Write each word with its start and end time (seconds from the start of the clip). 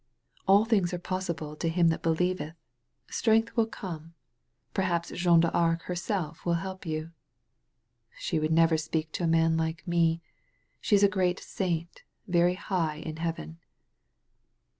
*'AII 0.49 0.63
things 0.65 0.95
are 0.95 0.97
possible 0.97 1.55
to 1.55 1.69
him 1.69 1.89
that 1.89 2.01
believeth. 2.01 2.55
Strength 3.11 3.55
will 3.55 3.67
come. 3.67 4.15
Perhaps 4.73 5.11
Jeanne 5.11 5.41
d*Arc 5.41 5.83
herself 5.83 6.43
will 6.43 6.55
help 6.55 6.87
you." 6.87 7.11
''She 8.19 8.41
would 8.41 8.51
never 8.51 8.77
speak 8.77 9.11
to 9.11 9.23
a 9.23 9.27
man 9.27 9.57
like 9.57 9.87
me. 9.87 10.19
She 10.79 10.95
is 10.95 11.03
a 11.03 11.07
great 11.07 11.39
saint, 11.39 12.01
very 12.27 12.55
hi^ 12.55 13.03
in 13.03 13.17
heaven. 13.17 13.59